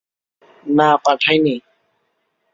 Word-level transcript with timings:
না, 0.65 0.87
পাঠাই 1.03 1.37
নি। 1.37 1.55